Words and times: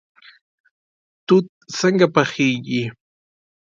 توت 1.27 1.45
څنګه 1.79 2.05
پخیږي؟ 2.15 2.83